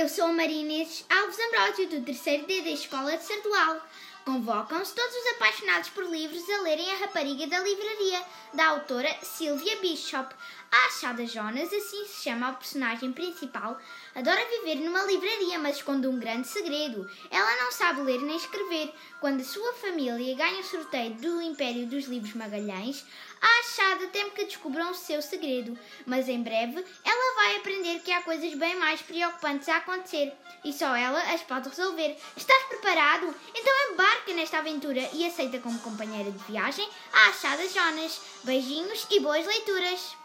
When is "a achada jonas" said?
10.72-11.70, 37.12-38.20